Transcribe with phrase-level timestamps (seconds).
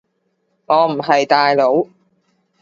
[0.65, 1.85] 我唔係大佬